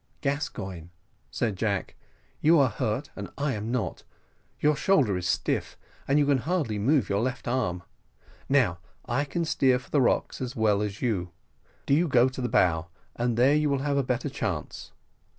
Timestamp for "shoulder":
4.75-5.15